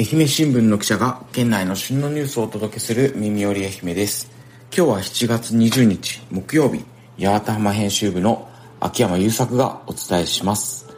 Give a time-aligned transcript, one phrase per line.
[0.00, 4.30] 愛媛新聞の記者が県内の旬のニュースをお届けする耳より愛媛です。
[4.74, 6.86] 今日は7月20日木曜日
[7.22, 8.48] 八幡浜編集部の
[8.80, 10.88] 秋山優作がお伝えします。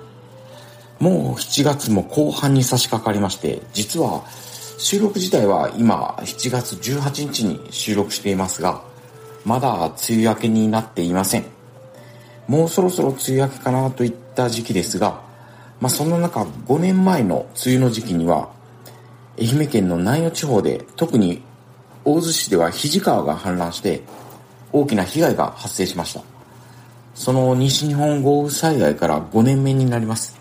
[1.00, 4.23] もう7月も後半に差し掛かりまして実は
[4.79, 8.84] 収録自体は今7月18日に収録していますが
[9.45, 11.45] まだ梅雨明けになっていません。
[12.46, 15.21] もうそろそろ梅雨明けかなといった時期ですが
[15.80, 18.50] まあ、そんな中5年前の梅雨の時期には
[19.39, 21.43] 愛媛県の南予地方で特に
[22.04, 24.03] 大洲市では肱川が氾濫して
[24.73, 26.23] 大きな被害が発生しました。
[27.14, 30.39] その西日本豪雨災害から5年目になります。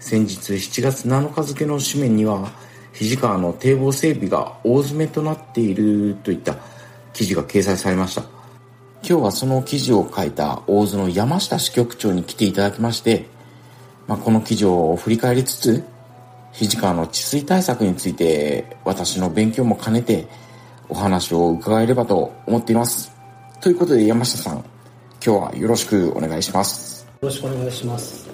[0.00, 2.50] 先日7月7日付の紙面には
[2.92, 6.56] 肱川の堤防整備が大詰めとなっているといった
[7.12, 8.22] 記事が掲載されました。
[9.06, 13.26] 今日はその記事を書いた大津の山下支局長に来ていただきまして
[14.06, 15.84] まあ、この記事を振り返りつつ
[16.54, 20.28] 肱川の治水対策について私の勉強も兼ねて
[20.88, 23.12] お話を伺えればと思っています。
[23.60, 24.64] ということで山下さん
[25.24, 27.06] 今日はよろしくお願いします。
[27.22, 28.28] よろしくお願いします。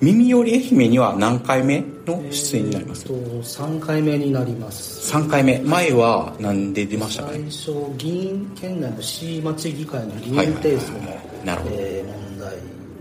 [0.00, 5.12] 耳より愛媛には何回目の出演になります、えー、と3回目になります。
[5.14, 5.58] 3回目。
[5.58, 7.50] 前は何で出ましたかね？
[7.50, 11.10] 最初議員県内の市町議会の議員提訴の、
[11.44, 12.56] 問題。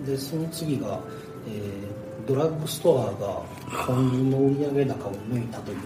[0.06, 1.00] でその次が、
[1.48, 1.97] えー
[2.28, 3.42] ドラッグストアが
[3.86, 5.78] 本人の売上高を抜いたという。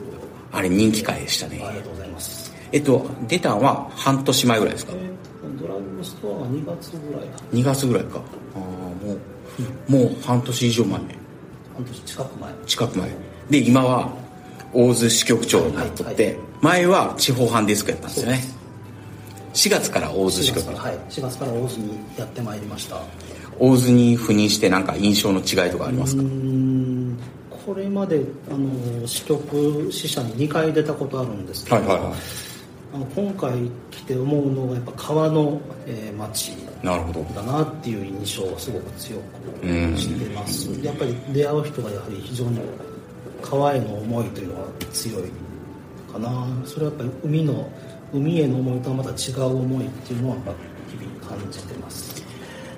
[0.51, 1.61] あれ人気回でしたね。
[1.63, 2.51] ありがとうございます。
[2.71, 7.37] えっと出たのは半年前ぐらいですか、えー、ドラッグストアは2月ぐらいだ。
[7.53, 8.19] 2月ぐらいか。
[8.55, 9.19] ああもう、
[9.93, 12.53] うん、もう半年以上前半年近く前。
[12.65, 13.09] 近く前。
[13.49, 14.09] で今は
[14.73, 16.33] 大津支局長になっとって、はい。
[16.33, 18.41] はい、前は地方班デスクやったんですよね。
[19.53, 20.75] 4月から大津支局。
[20.75, 20.97] はい。
[21.09, 23.01] 4月から大津にやってまいりました
[23.61, 26.23] 大津に赴任して何か印象の違いとかありますか？
[27.63, 32.13] これまであの支局支社に2回出たことあるんですけど、はいはいはい、
[32.95, 36.49] あの今回来て思うのがやっぱ川の、えー、町
[36.81, 40.71] なるほどだなっていう印象をすごく強くしてます。
[40.83, 42.59] やっぱり出会う人がやはり非常に
[43.43, 45.23] 川への思いというのが強い
[46.11, 46.47] かな。
[46.65, 47.69] それはやっぱり海の
[48.11, 50.51] 海への思いとはまた違う思いっていうのはやっぱ
[50.89, 52.10] 日々感じてます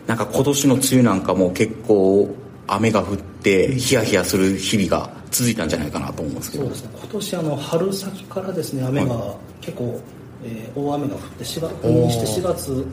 [0.08, 2.36] なんか今年の梅雨なんかも結構
[2.68, 6.64] 雨が降ってヒヤヒヤする日々が続いたんじゃないかなと思うんですけど。
[6.66, 6.90] そうですね。
[7.00, 10.00] 今年あの春先からですね雨が結構、はい、
[10.46, 12.86] えー、大雨が降って4月にして4月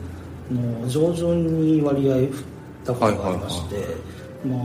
[0.51, 2.29] の上旬に割合降っ
[2.85, 3.93] たことがありまして、はいはい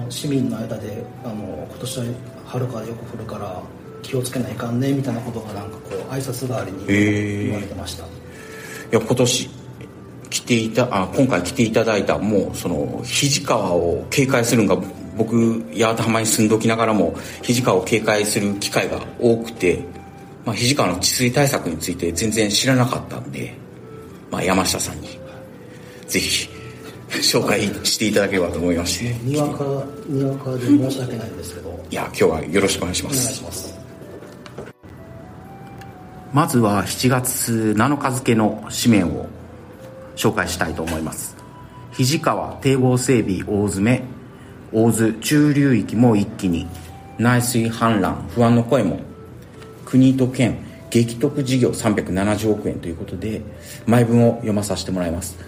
[0.02, 2.04] はい、市民の間であの今年は
[2.46, 3.62] 春からよく降るから
[4.02, 8.08] 気をつけないかんねみたいなことがなんかこう挨拶代わりに言われてました、い
[8.92, 9.50] や今年
[10.30, 14.82] 来ていたあ今回来ていただいたもうその肱川を警戒するのが
[15.16, 19.82] 僕八幡浜に住んどきながらも肱川を警戒する機会が多くて、
[20.44, 23.54] まあ、肱川の治水対策について全然知らなかったんで、
[24.30, 25.08] まあ、山下さんに
[26.06, 26.48] ぜひ
[27.08, 29.14] 紹介していただければと思いまして。
[29.22, 29.64] にわか
[30.08, 31.86] にわかで申し訳ないんですけど。
[31.90, 33.20] いや今日はよろしくお願いします。
[33.20, 33.74] お願いします。
[36.32, 39.26] まずは7月7日付の紙面を
[40.16, 41.36] 紹介したいと思います。
[41.92, 44.02] 肱川堤防整備大詰め。
[44.72, 46.66] 大津中流域も一気に。
[47.18, 49.00] 内水氾濫不安の声も。
[49.84, 50.58] 国と県
[50.90, 53.42] 激特事業370億円ということで
[53.86, 55.38] 前文を読まさせてもらいます。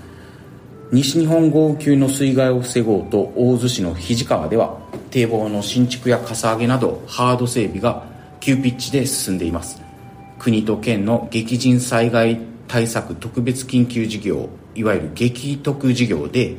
[0.90, 4.78] 西日本豪雨級の水害を防ごうと大洲市の肱川では
[5.10, 8.04] 堤防の新築やかさ上げなどハード整備が
[8.40, 9.82] 急ピッチで進んでいます。
[10.38, 16.54] 国と県の激甚災害対策特別緊急事業いわゆる激特事業で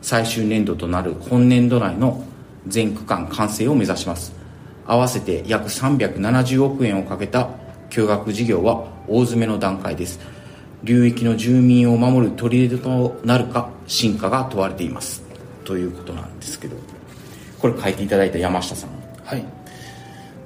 [0.00, 2.24] 最終年度となる本年度内の
[2.66, 4.32] 全区間完成を目指します。
[4.86, 7.50] 合わせて約370億円をかけた
[7.90, 10.20] 巨額事業は大詰めの段階です。
[10.84, 15.22] 流域の住民を守る砦となるか進化が問われています。
[15.64, 16.76] ということなんですけど
[17.58, 18.90] これ書いていただいた山下さん。
[19.24, 19.44] はい。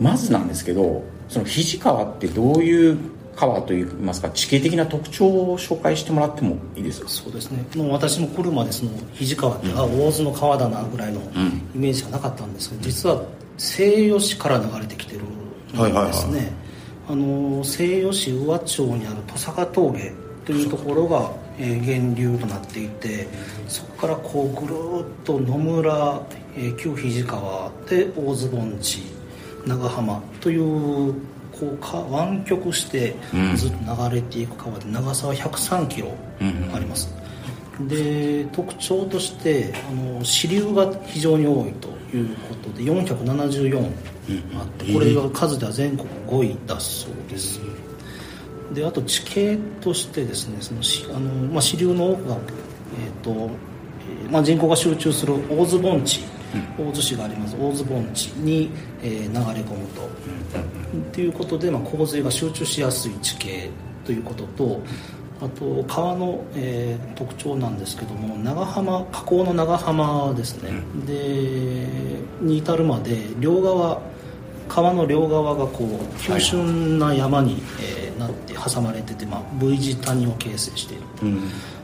[0.00, 2.98] まずなんですけどその肱川ってどういう
[3.34, 7.08] 川といいますか地形的な特徴を紹介してもらってもいいですか？
[7.08, 7.64] そうですね。
[7.76, 11.20] もう私も来るまでその肱川って、うん、あ大津の川だなぐらいの
[11.74, 13.22] イメージがなかったんですけど、うん、実は
[13.58, 15.32] 西予市から流れてきてるんで
[15.70, 16.12] すね、はいはいはい、
[17.08, 20.12] あの西予市宇和町にある土坂峠
[20.44, 23.28] というところが、えー、源流となっていて
[23.68, 26.22] そこからこうぐるっと野村、
[26.56, 29.02] えー、旧肱川で大津盆地
[29.66, 31.14] 長浜という
[31.62, 33.14] こうか湾曲して
[33.54, 36.12] ずっと流れていく川で長さは103キロ
[36.74, 37.14] あります、
[37.78, 43.90] うん、で特徴としてあの支流が非常に多いということで474
[44.58, 47.60] あってこれが数では全国5位だそうです。
[48.72, 53.50] であと地形としてですねそのあの、まあ、支流の多くが、えーと
[54.30, 56.20] まあ、人口が集中する大津盆地
[56.78, 57.56] 大津市があります。
[57.58, 58.70] 大津盆地に、
[59.02, 60.08] えー、流れ込むと、
[61.12, 63.70] ということで、まあ、洪水が集中しやすい地形
[64.04, 64.82] ということと
[65.40, 70.70] あと川の、えー、特徴なんですけども長浜河口の長浜ですね、
[71.04, 74.00] でに至るまで両側
[74.68, 81.40] 川の両側がこう急峻な山に、えー、なって挟まれてて、まあ、V 字谷を形成している、うん、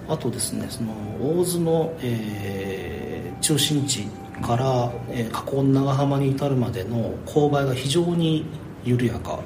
[0.09, 4.07] あとですねその大津の、えー、中心地
[4.43, 8.45] から、えー、河口の長浜に至るまでの勾配が非常に
[8.85, 9.41] 緩やか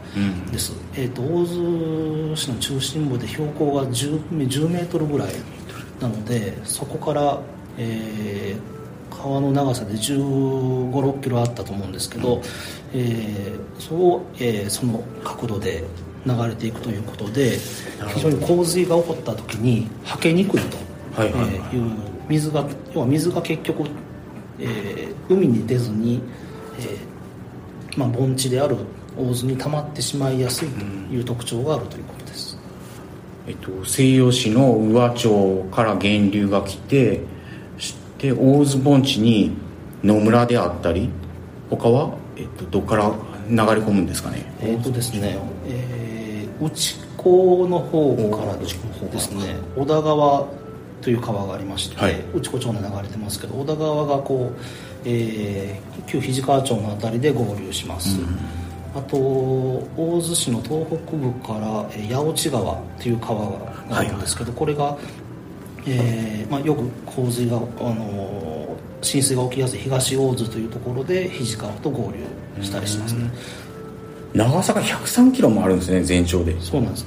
[0.50, 5.32] です、うん、えーと、大津市の中心部で標高が 10, 10メートルぐらい
[6.00, 7.40] なのでそこから、
[7.78, 12.42] えー、川の長さで1 5 6キロあったと思うんですけど、うん、
[12.92, 15.84] えー、それを、えー、その角度で
[16.24, 17.58] 流れていくということで
[18.14, 20.76] 非常に洪水が起こった時にはけにくいと、
[21.14, 21.90] はいはいはい、いう
[22.28, 22.64] 水が
[22.94, 23.88] 要は水が結局、
[24.58, 26.20] えー、海に出ずに、
[26.78, 28.76] えーまあ、盆地である
[29.18, 32.58] 大津に溜まってしまいやすいという特徴があるということです、
[33.46, 37.20] えっと、西洋市の宇和町から源流が来て
[38.18, 39.52] で大津盆地に
[40.02, 41.10] 野村であったり
[41.68, 43.10] 他は、えっと、どこから
[43.50, 44.44] 流れ込むんですかね？
[44.60, 50.46] えっとですね、えー、内子の方からですね小田川
[51.02, 54.60] という川がありまして、はい、内子町の流れてますけど小田川がこう、
[55.04, 58.38] えー、旧肱川町の辺りで合流します、うん。
[58.94, 64.96] あと大洲市の東北部から八落川っていう川があるんですけど、はい、これが、
[65.86, 72.12] えーまあ、よく洪水が、あの浸水が起きやすい東大津というところで肱川と合
[72.56, 73.30] 流したりしますね。
[74.34, 76.58] 長さが103キロもあるんですね全長で。
[76.60, 77.06] そうなんです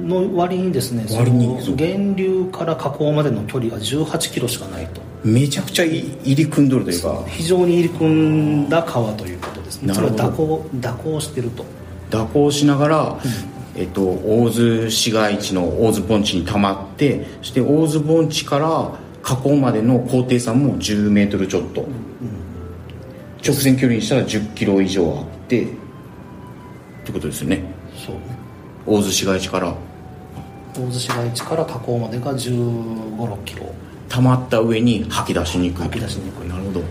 [0.00, 1.46] の割にですね割に。
[1.48, 5.00] 源流から河口までの距離が18キロしかないと。
[5.24, 7.24] めちゃくちゃ入り組んどるというか。
[7.28, 9.94] 非常に入り組んだ川ということですね。
[9.94, 11.64] それは蛇行蛇行してると。
[12.10, 13.56] 蛇行しながら、うん。
[13.78, 18.92] えっと、大津市街地の大津盆地にたまってそして大津盆地から
[19.22, 21.94] 河口までの高低差も10メートルちょっと、うんうん、
[23.44, 25.66] 直線距離にしたら10キロ以上あってっ
[27.04, 27.75] てことですよね
[28.86, 29.74] 大津市街地から。
[30.74, 33.66] 大津市街地から河口までが1 5 6キロ。
[34.08, 35.80] 溜まった上に吐き出しにく。
[35.80, 36.44] い吐き出しにく。
[36.44, 36.82] いなるほど。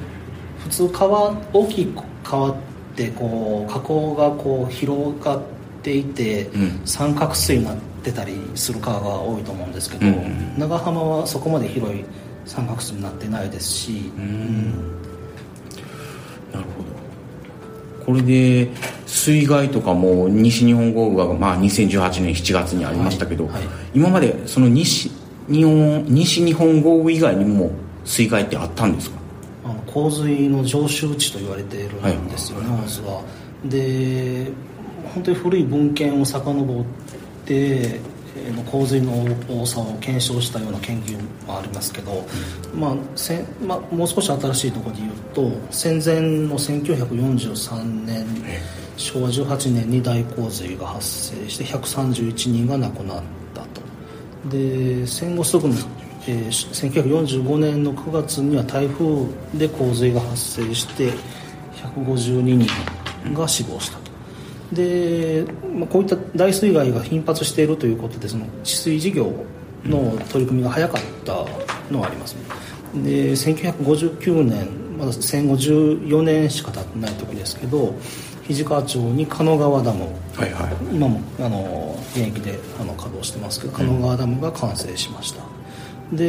[0.59, 1.93] 普通川大きい
[2.23, 2.55] 川っ
[2.95, 5.41] てこう河口がこう広がっ
[5.83, 12.03] ていて、うん、三角錐になってたりする川が多いと思うんですけど、うん、長浜はそこまで広い
[12.45, 14.71] 三角錐になってないですし、うん、
[16.51, 16.95] なるほど
[18.05, 18.69] これで
[19.07, 23.53] 水害とかも西日本豪雨がまあ2018年7月にありましたけど、はい。
[23.55, 23.63] はい、
[23.93, 25.11] 今までその西
[25.49, 27.71] 日本西日本豪雨以外にも
[28.03, 29.17] 水害ってあったんですか？
[29.65, 33.23] あの洪水の常習地と言われているんですよね、まずは。
[33.65, 34.51] で
[35.13, 36.85] 本当に古い文献を遡っ
[37.45, 37.99] て
[38.65, 42.25] 洪水の多さを検証したような研究もありますけど、
[42.73, 48.25] まあせまあ、もう少し新しいところで言うと戦前の1943年
[48.97, 53.81] 昭和18年に大洪水が発生して131人が亡くなったと。
[54.49, 55.75] で戦後すぐの、
[56.27, 61.11] えー、1945年の9月には台風で洪水が発生して
[61.95, 64.04] 152人が死亡したと
[64.71, 69.31] で、まあ、こういった大水害が頻発しているということでその治水事業
[69.85, 71.33] の取り組みが早かった
[71.91, 72.35] のはあります、
[72.93, 77.93] ね、で1959年まだ戦後14年しか経ってない時ですけど
[78.47, 80.05] 肱川町に鹿野川ダム、
[80.35, 85.41] はいはい、今もあの現役であの稼働してますけど鹿野川ダムが完成しました、
[86.11, 86.23] うん、で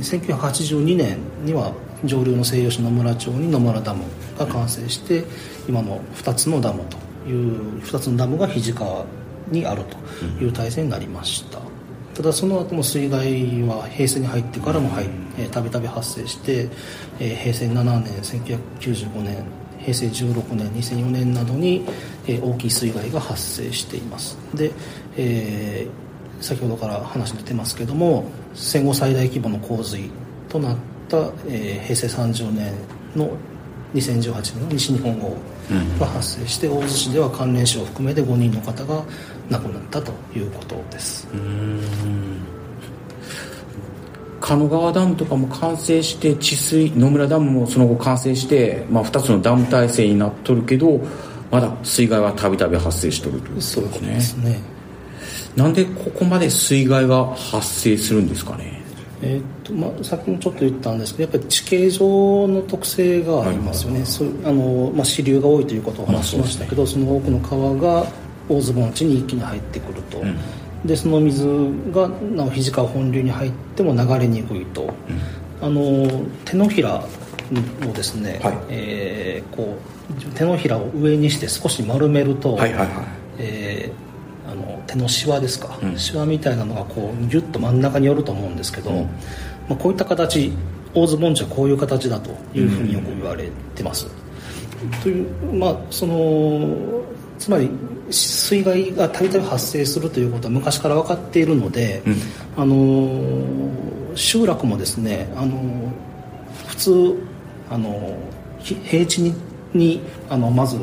[0.00, 1.72] 1982年には
[2.04, 4.04] 上流の西予市野村町に野村ダム
[4.38, 5.24] が完成して、
[5.68, 6.96] 今の2つのダムと
[7.28, 9.04] いう2つのダムが肱川
[9.50, 9.96] にあると
[10.42, 11.64] いう体制になりました、うん、
[12.14, 14.90] ただその後も水害は平成に入ってからも
[15.50, 16.68] たびたび発生して、
[17.18, 19.44] えー、平成7年1995年
[19.78, 21.86] 平成16年2004年などに、
[22.26, 24.36] えー、大きい水害が発生しています。
[24.54, 24.72] で、
[25.16, 30.10] えー、先ほどから話出てますけども戦後最大規模の洪水
[30.50, 30.76] となっ
[31.10, 32.72] た、えー、平成30年
[33.16, 33.30] の
[33.94, 35.36] 2018年の西日本豪
[35.68, 39.02] 雨が発生して、うん、大洲市では関連死を含めて5人の方が
[39.50, 41.26] 亡くなったということです。
[44.40, 51.00] 鹿野川ダムとかも完成して治水野村ダムもその後完成して、まあ、2つのダム体制になっとるけど
[51.50, 54.60] まだ水害はたびたび発生しとるというそうですね。
[55.56, 58.79] なんでここまで水害が発生するんですかね
[59.22, 68.06] えーとまあ、さっきもちょっと言ったんですけどやっぱり地形上の特性がありますよね、はい、あのまあ、支流が多いということを話しましたけど、その多くの川が
[68.48, 70.38] 大津盆地に一気に入ってくると、うん、
[70.84, 71.46] でその水
[71.92, 77.04] がなお肘川本流に入っても流れにくいと、うん、あの手のひら
[77.86, 80.00] をですね、はい、えー、こう
[80.34, 83.06] 手のひらを上にして少し丸めると、はいはいはい。
[83.38, 84.09] えー、
[84.50, 89.08] あの手のしわですか、うん、しわみたいなのがこうギュッと真ん中に寄ると思うんですけど、うん、ま
[89.70, 90.52] あ、こういった形
[90.92, 94.08] 大津盆地はこういう形だというふうによく言われてます、
[94.82, 97.02] うん、というまあその
[97.38, 97.70] つまり
[98.10, 102.16] 水害がたびたび発生するということは昔から分かっているので、うん、
[102.56, 105.92] あの集落もですねあの
[106.66, 107.22] 普通
[107.70, 108.16] あの
[108.58, 109.34] 平地に
[109.72, 110.76] にあのまず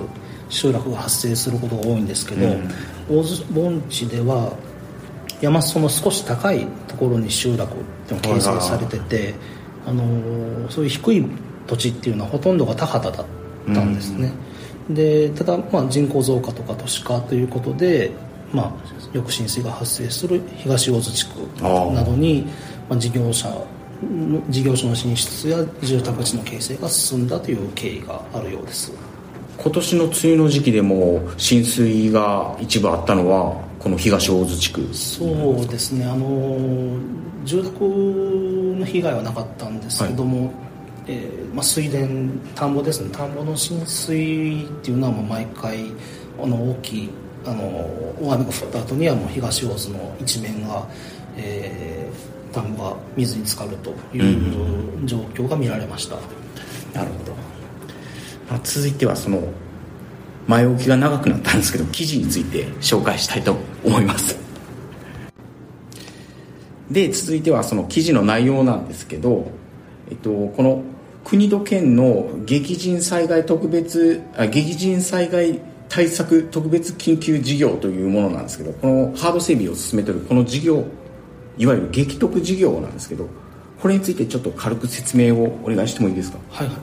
[0.49, 2.69] 集落が発生することが多いんですけど、うん、
[3.09, 4.53] 大津盆地では
[5.41, 9.35] 山裾の少し高いところに集落っていうのが形成されてて、
[9.85, 11.25] あのそういう低い
[11.67, 13.25] 土地っていうのはほとんどが田畑だっ
[13.73, 14.31] たんですね、
[14.89, 14.95] うん。
[14.95, 18.11] でただ、まあ、人口増加とか都市化ということで、
[18.51, 18.75] ま
[19.13, 22.47] あ、よく浸水が発生する東大津地区などに
[22.89, 23.49] まあ、事業者
[24.49, 28.93] 事業所の進出や住宅地の形成が進んだという経緯があるようです
[29.57, 34.87] 今年の梅雨の時期でも浸水が一部あったのはこの東大津地区。
[34.93, 36.05] そうですね。
[36.05, 36.97] あの
[37.43, 37.83] 住宅
[38.79, 40.53] の被害はなかったんですけども、はい。
[41.09, 41.97] えーまあ、水田
[42.53, 43.09] 田んぼですね。
[43.11, 45.85] 田んぼの浸水っていうのはもう毎回
[46.41, 47.09] あの大きい
[47.45, 47.63] あの
[48.21, 50.85] 大雨が降った後にはもう東大津の一面が、
[51.37, 56.21] えー、田んぼが水に浸かるという状況が見られました、うん、
[56.93, 57.33] なるほど、
[58.49, 59.43] まあ、続いてはその
[60.47, 64.37] 前置きが長くなったんですけど記事について紹介したいと思います。
[66.89, 69.51] で続いてはその記事の内容なんですけど、
[70.09, 70.83] えっと、この
[71.25, 80.85] 国と県の激甚災害特別あ激甚災害対策特別緊急事業というものなんですけどこのハード整備を進めてるこの事業
[81.57, 83.27] いわゆる激特事業なんですけど
[83.81, 86.39] これについてちょっと軽く説明をお願いしてもいいですか？
[86.49, 86.77] はいはい。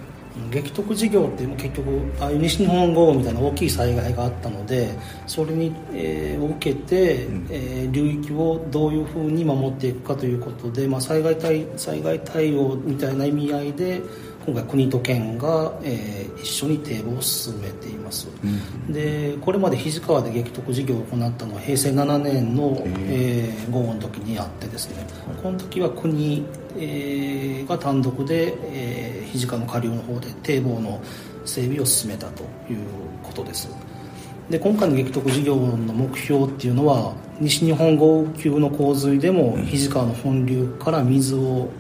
[0.50, 4.90] 激特事業って結局ああいう西日本豪雨みたいな大きい災害があったので
[5.28, 14.02] それに、えー、受けて、うん、えー、流域をどういうふうに守っていくかということで、まあ、災害対災害対応みたいな意味合いで
[14.46, 25.06] 今回国と県が、えー、一緒に堤防を進めています、うん、でこれまで肱川で激特事業を行ったのは平成7年の、えー、豪雨の時にあってですね。
[25.42, 26.44] この時は国、
[26.76, 31.00] えー、が単独で、えー、肱川の下流の方で堤防の
[31.46, 32.78] 整備を進めたという
[33.22, 33.68] ことです。
[34.50, 41.70] で今回の激特事業の目標っていうのは西日本豪雨級の洪水でも肱川の本流から水を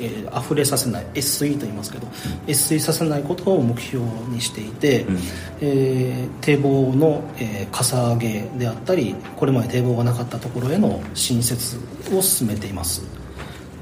[0.00, 2.06] えー、溢れさせない越水と言いますけど、
[2.46, 5.18] 越水させないことを目標にしていて、うん、
[5.60, 11.78] えー、堤防の、えー、かさ上げであったりこれまで堤防がなかったところへの新設
[12.12, 13.02] を進めています。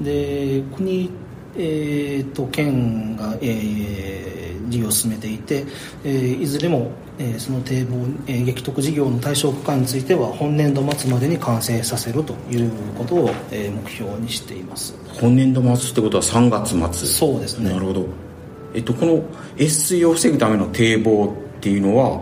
[0.01, 1.09] で国、
[1.55, 5.65] えー、と県が、えー、事業を進めていて、
[6.03, 7.97] えー、いずれもえその堤防、
[8.27, 14.95] え激特事業の対象区間については本年度末までに完成させるということを、え目標にしています。
[15.19, 17.07] 本年度末ってことは3月末。
[17.07, 17.71] そうですね。
[17.71, 18.05] なるほど。
[18.73, 19.23] えっとこの
[19.57, 22.21] 越水を防ぐための堤防っていうのは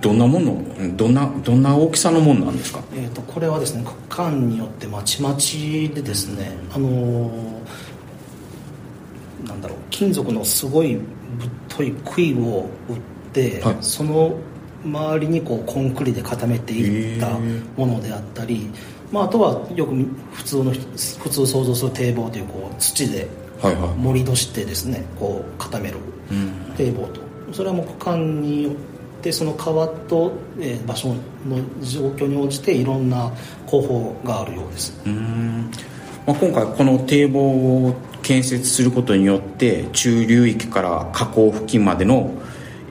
[0.00, 0.62] どんなもの
[0.96, 11.04] どんなどんな大きさのものなんですか、えーと、これはですね区間によってまちまちでですねあのー、なんだろう金属のすごいぶっ
[11.68, 13.13] とい杭を打って、
[13.62, 14.36] はい、その
[14.84, 17.38] 周りにこうコンクリで固めていった
[17.76, 18.68] ものであったり、
[19.10, 19.94] まあ、あとはよく
[20.32, 23.28] 普通の普通想像する堤防というこう土で
[23.96, 25.96] 盛り土してですねこう固める
[26.76, 27.24] 堤防と。
[27.52, 28.74] それはもう区間によっ
[29.22, 31.14] てその川と、えー、場所の
[31.80, 33.30] 状況に応じていろんな
[33.66, 35.00] 工法があるようです。
[36.26, 42.30] まあ、今回この堤防を建設することによって中流域から河口付近までの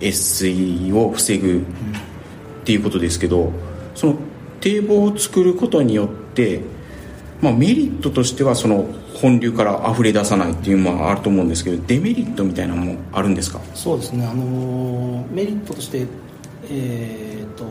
[0.03, 1.63] 越水を防ぐっ
[2.65, 3.51] ていうことですけど
[3.95, 4.15] その
[4.61, 6.61] 堤防を作ることによって、
[7.41, 13.59] まあ、メリットとしてはその本流から溢れ出さないっていうのもあると思うんですけどデメリットみたいなのもあるんですか？
[13.73, 14.25] そうですね。
[14.25, 16.05] あのメリットとして
[16.69, 17.65] えー、と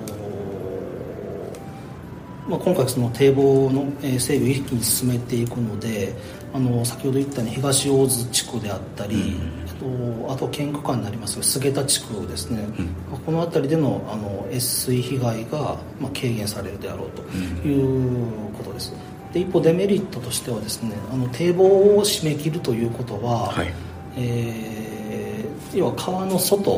[2.47, 6.15] まあ、今回その堤防の整備を一気に進めていくので
[6.53, 17.23] あの先ほど言ったように東大津地区であったり、うん、あとあと県区間になります菅田地区ですね、うん、この辺りでのあの越水被害が、まあ、軽減されるであろうと
[17.67, 18.95] いうことです、
[19.33, 23.73] で一方デメリットとしてはですねあの堤防を締め切るということは、はい、
[24.17, 26.71] えー、要は川の外、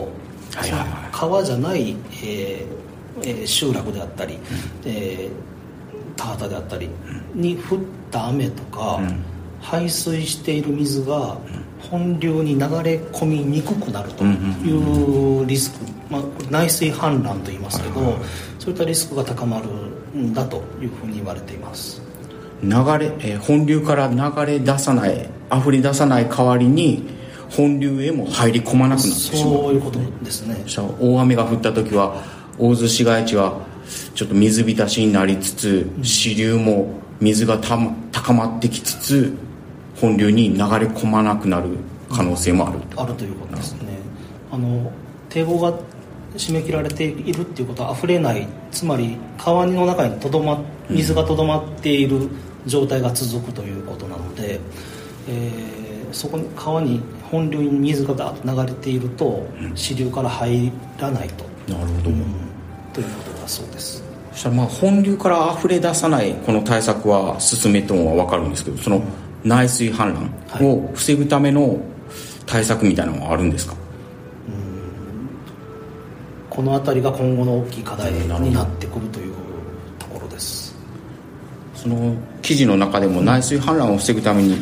[0.54, 2.66] はいはいはい、川じゃない、えー
[3.22, 4.40] えー、集落であったり、うん、
[4.84, 6.88] えー、田畑であったり
[7.34, 7.78] に降っ
[8.10, 9.24] た雨とか、うん。
[9.64, 11.38] 排水している水が
[11.90, 18.18] 本流に流れ込みにくくなるというリスク、まあ、内水氾濫と言いますけど、
[18.58, 19.66] そういったリスクが高まる
[20.18, 22.02] んだというふうに言われています。
[22.62, 27.04] 流れ、えー、本流から流れ出さない溢れ出さない代わりに
[27.50, 29.42] 本流へも入り込まなくなってしまう。
[29.42, 30.64] そういうことですね。
[31.00, 32.22] 大雨が降った時は
[32.58, 33.60] 大洲市街地は
[34.14, 36.88] ちょっと水浸しになりつつ支流も
[37.20, 37.78] 水がた
[38.12, 39.36] 高まってきつつ
[39.96, 41.68] 本流に流れ込まなくなる
[42.10, 43.98] 可能性もある、うん、あるということですね。
[44.50, 44.90] あの
[45.28, 45.78] 堤防が
[46.36, 48.46] 締め切られているっていうことは溢れない。
[48.70, 50.60] つまり川の中にとどま
[50.90, 52.28] 水がとどまっている
[52.66, 54.58] 状態が続くということなので、
[55.28, 61.44] えー、そこに川に本流に水がダーッと流れていると、支流から入らないと。
[61.72, 62.24] なるほど、うん、
[62.92, 64.04] ということだそうです。
[64.32, 69.02] そしたらまあ本流から溢れ出さないこの対策は進めとは分かるんですけどその、
[69.44, 70.16] 内水氾
[70.48, 71.78] 濫を防ぐための
[72.46, 73.74] 対策みたいなのはあるんですか、
[76.50, 79.34] この辺りが今後の大きい課題になってくるという
[79.98, 80.74] ところです。
[81.74, 84.56] その記事の中でも内水氾濫を防ぐために、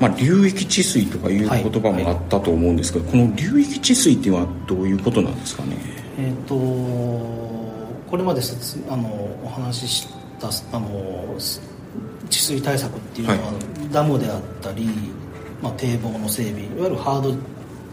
[0.00, 1.48] まあ、流域治水とかいう言
[1.82, 3.18] 葉もあったと思うんですけど、はい。
[3.20, 5.76] はい、この流域治水っていうのはどういうことなんですかね？
[6.18, 8.40] えっ、とこれまで
[8.88, 9.08] あの
[9.42, 11.34] お話ししたあの
[12.30, 14.88] 治水対策っていうのは、はい、ダムであったり、
[15.62, 17.34] まあ、堤防の整備いわゆるハード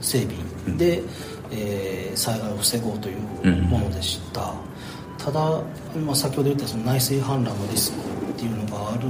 [0.01, 1.07] 整備で、うん、
[1.51, 3.17] えー、災害を防ごうという
[3.63, 5.61] ものでした、うん、ただ、
[6.05, 7.99] まあ、先ほど言ったその内水氾濫のリスク
[8.31, 9.01] っていうのがある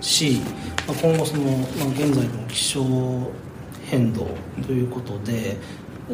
[0.00, 0.40] し、
[0.86, 2.82] まあ、今後その、まあ、現在の気象
[3.84, 4.26] 変動
[4.66, 5.56] ということで、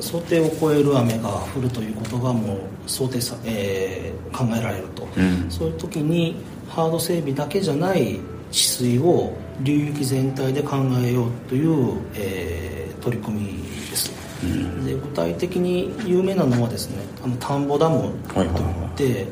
[0.01, 6.37] 想定を超える雨が降るということがもう想定さ、えー、考えられると、うん、そういう時に
[6.69, 8.19] ハード整備だけじゃない
[8.53, 13.47] 治水を流域全体で考えようという、えー、取り組み
[13.91, 14.13] です、
[14.45, 18.51] うん、で具体的に有名なのはですねあの田んぼダムといっ
[18.95, 19.27] て、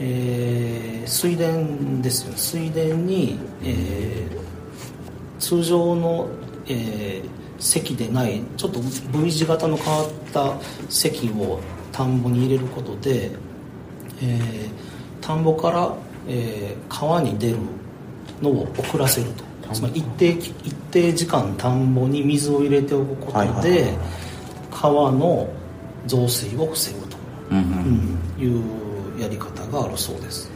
[0.00, 6.28] えー、水田ですよ水田に、えー、通常の、
[6.66, 8.80] えー、堰でないちょっと
[9.16, 11.60] V 字型の変わった堰を
[11.92, 13.30] 田んぼに入れることで、
[14.20, 14.70] えー、
[15.20, 15.94] 田んぼから、
[16.28, 17.58] えー、川に出る
[18.42, 19.44] のを遅らせると。
[19.74, 23.92] つまり一定一定時間田んぼに水を入れておくことで、
[24.70, 25.48] 川の
[26.06, 27.16] 増水を防ぐと、
[27.50, 30.48] うんいうやり方があるそうです。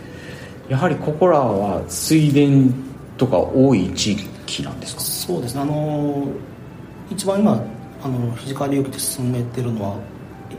[0.69, 2.75] やはりここらは水田
[3.17, 5.01] とか多い地域なんですか？
[5.01, 5.63] そうですね。
[5.63, 6.29] あの
[7.11, 7.61] 一番今
[8.05, 9.97] あの肘川流域で進めてるのは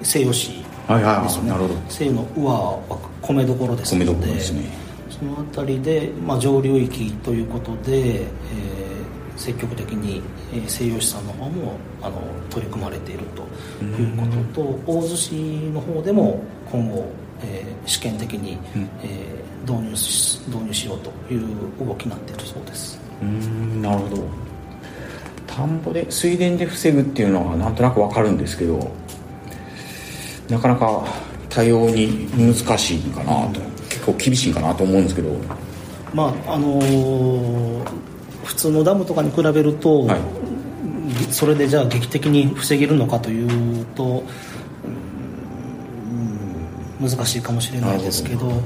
[0.02, 1.76] 西予市ですね、はいはいはい、なるほど。
[1.88, 2.80] 西予の宇和は
[3.22, 4.06] 米どころですので。
[4.08, 4.81] 米どころですね
[5.22, 8.26] その辺りで、まあ、上流域ということで、えー、
[9.38, 13.44] 積極的に、えー、西洋市さんの方もあの取り組まれていると
[13.86, 15.34] いうことと大洲市
[15.72, 17.06] の方でも今後、
[17.44, 21.48] えー、試験的に、うん、えー、導入し導入しようという
[21.86, 23.00] 動きになっているそうです。
[23.22, 24.24] うんなるほど。
[25.46, 28.92] 田んぼで水田で防ぐっていうのはなんとなく分かるんですけど
[30.50, 31.06] なかなか
[31.50, 35.30] 多様に難しいかなと、うん結構厳しいかなと思うんですけど。
[36.14, 37.86] まああのー、
[38.44, 40.20] 普通のダムとかに比べると、はい、
[41.32, 44.24] それでじゃあ劇的に防げるのかというと、
[47.00, 48.60] うん、難しいかもしれないですけどあの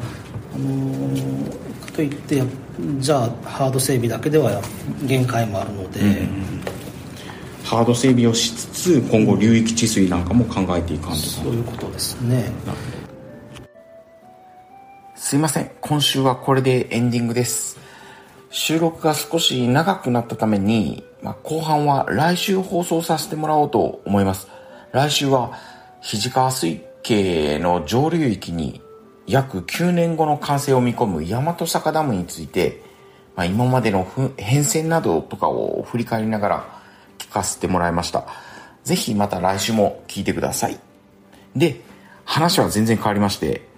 [1.14, 2.42] ー、かといって
[2.98, 4.60] じゃあハード整備だけでは
[5.04, 6.28] 限界もあるので、うん、
[7.64, 11.18] ハード整備をしつつ今後流域治水なんかも考えていかんと。
[11.18, 12.52] そういうことですね
[15.26, 15.72] すいません。
[15.82, 17.80] 今週はこれでエンディングです。
[18.52, 24.48] 収録が少し長くなったために、まあ、後半は来週放送させてもらおうと思います。
[24.92, 25.54] 来週は、
[26.00, 28.82] 肘川水系の上流域に
[29.26, 32.84] 約9年後の完成を見込む大和坂ダムについて、
[33.36, 34.08] まあ、今までの
[34.38, 36.82] 変遷などとかを振り返りながら
[37.18, 38.28] 聞かせてもらいました。
[38.84, 40.80] ぜひまた来週も聞いてください。
[41.56, 41.82] で、
[42.26, 43.74] 話は全然変わりまして、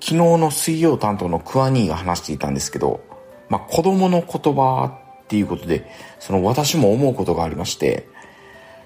[0.00, 3.04] 昨日の水曜担当のクワニーが話していたんですけど、
[3.48, 8.08] まあ、子供の言葉っていうことで、その私も思うことがありまして、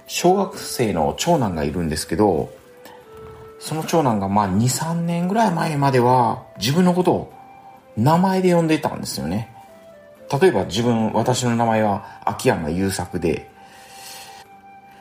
[0.07, 2.53] 小学生の長男がいるんですけど、
[3.59, 7.33] その長男がまあ2、3年ぐらい前までは自分のことを
[7.97, 9.55] 名前で呼んでたんですよね。
[10.41, 13.49] 例えば自分、私の名前は秋山優作で、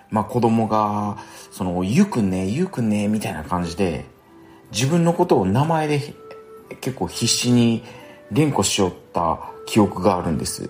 [0.10, 1.17] まあ子供が、
[1.52, 4.06] その、ゆくね、ゆくね、みたいな感じで、
[4.71, 6.13] 自分のことを名前で
[6.82, 7.84] 結構必死に
[8.32, 10.69] 連呼しよった記憶があるんです。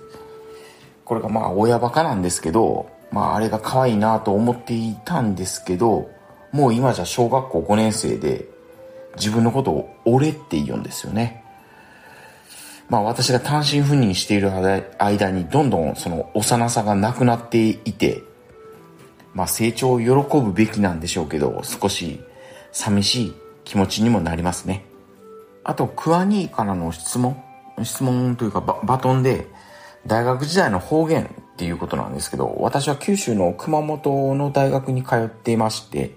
[1.06, 6.10] これがまあ親バカなんですけど、まああれが可愛いなと思っていたんですけど、
[6.52, 8.46] もう今じゃ小学校5年生で
[9.16, 11.44] 自分のことを俺って言うんですよね。
[12.90, 14.52] まあ私が単身赴任している
[15.00, 18.22] 間にどんどんその幼さがなくなっていて、
[19.34, 20.08] まあ成長を喜
[20.42, 22.20] ぶべきなんでしょうけど、少し
[22.72, 24.86] 寂しい気持ちにもなりますね。
[25.64, 27.42] あと、クワニーからの質問？
[27.84, 29.48] 質問というかババトンで、
[30.06, 36.16] 大学時代の方言っていうことなんですけど、私は九州の熊本の大学に通っていまして、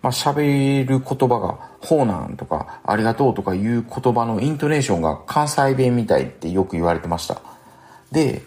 [0.00, 7.40] まあ、喋る言葉が、ほうなんとか、ありがとうとかいう言葉のイントネーションが関西弁みたいってよく言われてました。
[8.12, 8.42] で、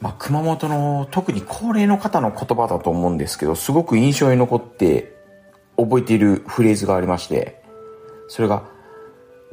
[0.00, 5.19] まあ、熊本の特に高齢の方の言葉だと思うんですけど、すごく印象に残って
[5.76, 7.62] 覚えているフレーズがありまして、
[8.28, 8.64] それが、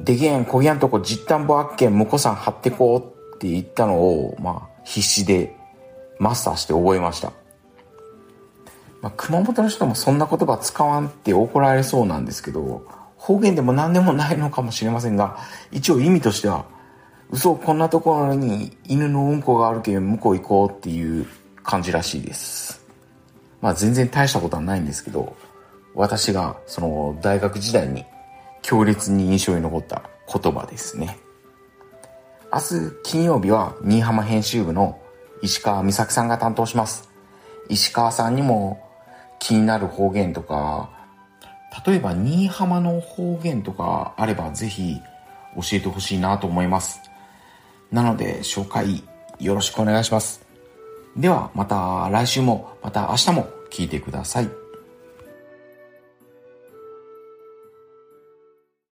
[0.00, 5.56] でげん、こぎゃんとこ実弾ぼあっけん、むこさん貼ってこうって言ったのを、まあ、必死で
[6.18, 7.32] マスターして覚えました。
[9.00, 12.84] まあ、熊本の人もそんな言葉使わんって怒られそうなんですけど、
[13.16, 15.38] 方言でも何でもないのかもしれませんが、
[15.72, 16.64] 一応意味としては、
[17.30, 21.26] 嘘、こんなところに犬のうんこがあるけん向こう行こうっていう
[21.62, 22.86] 感じらしいです。
[23.60, 25.36] まあ全然大したことはないんですけど、
[25.94, 28.04] 私がその大学時代に
[28.62, 31.18] 強烈に印象に残った言葉ですね。
[32.52, 34.98] 明日金曜日は新居浜編集部の
[35.42, 37.08] 石川美咲さんが担当します。
[37.68, 38.82] 石川さんにも
[39.38, 40.90] 気になる方言とか、
[41.86, 44.96] 例えば新居浜の方言とかあればぜひ
[45.54, 47.00] 教えてほしいなと思います。
[47.92, 49.04] なので紹介
[49.38, 50.44] よろしくお願いします。
[51.16, 54.57] ではまた来週もまた明日も聞いてください。